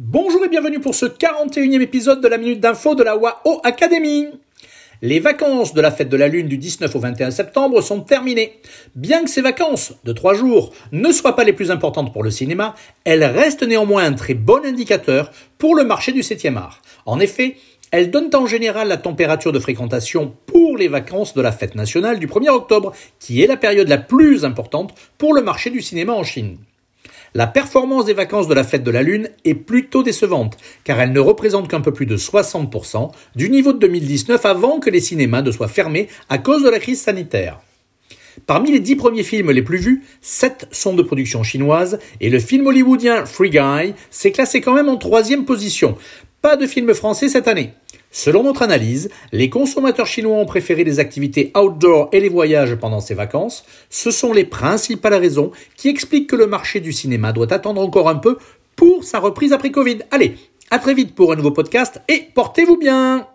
Bonjour 0.00 0.44
et 0.44 0.48
bienvenue 0.48 0.78
pour 0.78 0.94
ce 0.94 1.06
41e 1.06 1.80
épisode 1.80 2.20
de 2.20 2.28
la 2.28 2.38
Minute 2.38 2.60
d'Info 2.60 2.94
de 2.94 3.02
la 3.02 3.16
WAO 3.16 3.60
Academy. 3.64 4.28
Les 5.02 5.18
vacances 5.18 5.74
de 5.74 5.80
la 5.80 5.90
fête 5.90 6.08
de 6.08 6.16
la 6.16 6.28
Lune 6.28 6.46
du 6.46 6.56
19 6.56 6.94
au 6.94 7.00
21 7.00 7.32
septembre 7.32 7.80
sont 7.80 8.02
terminées. 8.02 8.60
Bien 8.94 9.24
que 9.24 9.28
ces 9.28 9.40
vacances 9.40 9.94
de 10.04 10.12
trois 10.12 10.34
jours 10.34 10.72
ne 10.92 11.10
soient 11.10 11.34
pas 11.34 11.42
les 11.42 11.52
plus 11.52 11.72
importantes 11.72 12.12
pour 12.12 12.22
le 12.22 12.30
cinéma, 12.30 12.76
elles 13.02 13.24
restent 13.24 13.64
néanmoins 13.64 14.04
un 14.04 14.12
très 14.12 14.34
bon 14.34 14.64
indicateur 14.64 15.32
pour 15.58 15.74
le 15.74 15.82
marché 15.82 16.12
du 16.12 16.20
7e 16.20 16.54
art. 16.54 16.80
En 17.04 17.18
effet, 17.18 17.56
elles 17.90 18.12
donnent 18.12 18.30
en 18.36 18.46
général 18.46 18.86
la 18.86 18.98
température 18.98 19.50
de 19.50 19.58
fréquentation 19.58 20.32
pour 20.46 20.76
les 20.76 20.86
vacances 20.86 21.34
de 21.34 21.42
la 21.42 21.50
fête 21.50 21.74
nationale 21.74 22.20
du 22.20 22.28
1er 22.28 22.50
octobre, 22.50 22.92
qui 23.18 23.42
est 23.42 23.48
la 23.48 23.56
période 23.56 23.88
la 23.88 23.98
plus 23.98 24.44
importante 24.44 24.94
pour 25.18 25.34
le 25.34 25.42
marché 25.42 25.70
du 25.70 25.82
cinéma 25.82 26.12
en 26.12 26.22
Chine. 26.22 26.58
La 27.34 27.46
performance 27.46 28.06
des 28.06 28.14
vacances 28.14 28.48
de 28.48 28.54
la 28.54 28.64
fête 28.64 28.82
de 28.82 28.90
la 28.90 29.02
Lune 29.02 29.28
est 29.44 29.54
plutôt 29.54 30.02
décevante, 30.02 30.56
car 30.84 31.00
elle 31.00 31.12
ne 31.12 31.20
représente 31.20 31.68
qu'un 31.68 31.80
peu 31.80 31.92
plus 31.92 32.06
de 32.06 32.16
60% 32.16 33.10
du 33.36 33.50
niveau 33.50 33.72
de 33.72 33.78
2019 33.78 34.44
avant 34.46 34.80
que 34.80 34.90
les 34.90 35.00
cinémas 35.00 35.42
ne 35.42 35.52
soient 35.52 35.68
fermés 35.68 36.08
à 36.28 36.38
cause 36.38 36.64
de 36.64 36.70
la 36.70 36.78
crise 36.78 37.00
sanitaire. 37.00 37.60
Parmi 38.46 38.70
les 38.70 38.80
dix 38.80 38.96
premiers 38.96 39.24
films 39.24 39.50
les 39.50 39.62
plus 39.62 39.78
vus, 39.78 40.04
sept 40.20 40.68
sont 40.70 40.94
de 40.94 41.02
production 41.02 41.42
chinoise 41.42 41.98
et 42.20 42.30
le 42.30 42.38
film 42.38 42.66
hollywoodien 42.66 43.26
Free 43.26 43.50
Guy 43.50 43.94
s'est 44.10 44.32
classé 44.32 44.60
quand 44.60 44.74
même 44.74 44.88
en 44.88 44.96
troisième 44.96 45.44
position. 45.44 45.96
Pas 46.40 46.56
de 46.56 46.66
film 46.66 46.94
français 46.94 47.28
cette 47.28 47.48
année. 47.48 47.72
Selon 48.12 48.44
notre 48.44 48.62
analyse, 48.62 49.10
les 49.32 49.50
consommateurs 49.50 50.06
chinois 50.06 50.38
ont 50.38 50.46
préféré 50.46 50.84
les 50.84 51.00
activités 51.00 51.50
outdoor 51.56 52.08
et 52.12 52.20
les 52.20 52.28
voyages 52.28 52.76
pendant 52.76 53.00
ces 53.00 53.14
vacances. 53.14 53.64
Ce 53.90 54.12
sont 54.12 54.32
les 54.32 54.44
principales 54.44 55.14
raisons 55.14 55.50
qui 55.76 55.88
expliquent 55.88 56.30
que 56.30 56.36
le 56.36 56.46
marché 56.46 56.78
du 56.78 56.92
cinéma 56.92 57.32
doit 57.32 57.52
attendre 57.52 57.82
encore 57.82 58.08
un 58.08 58.14
peu 58.14 58.38
pour 58.76 59.02
sa 59.02 59.18
reprise 59.18 59.52
après 59.52 59.72
Covid. 59.72 59.98
Allez, 60.12 60.36
à 60.70 60.78
très 60.78 60.94
vite 60.94 61.14
pour 61.14 61.32
un 61.32 61.36
nouveau 61.36 61.50
podcast 61.50 62.00
et 62.08 62.28
portez-vous 62.34 62.76
bien 62.76 63.26